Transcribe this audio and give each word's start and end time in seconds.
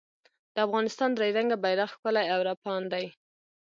د 0.53 0.55
افغانستان 0.67 1.09
درې 1.13 1.29
رنګه 1.37 1.57
بېرغ 1.63 1.89
ښکلی 1.95 2.25
او 2.33 2.39
رپاند 2.49 2.85
دی 2.93 3.05